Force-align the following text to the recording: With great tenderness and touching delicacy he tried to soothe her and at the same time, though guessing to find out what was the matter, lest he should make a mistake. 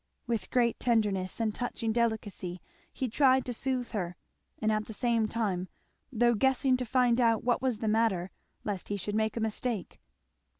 With 0.25 0.49
great 0.49 0.79
tenderness 0.79 1.39
and 1.39 1.53
touching 1.53 1.91
delicacy 1.93 2.59
he 2.91 3.07
tried 3.07 3.45
to 3.45 3.53
soothe 3.53 3.91
her 3.91 4.15
and 4.57 4.71
at 4.71 4.85
the 4.87 4.93
same 4.93 5.27
time, 5.27 5.69
though 6.11 6.33
guessing 6.33 6.75
to 6.77 6.85
find 6.85 7.21
out 7.21 7.43
what 7.43 7.61
was 7.61 7.77
the 7.77 7.87
matter, 7.87 8.31
lest 8.63 8.89
he 8.89 8.97
should 8.97 9.13
make 9.13 9.37
a 9.37 9.41
mistake. 9.41 10.01